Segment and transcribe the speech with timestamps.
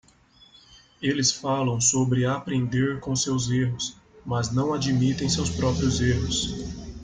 [0.99, 6.55] Eles falam sobre aprender com seus erros, mas não admitem seus próprios erros.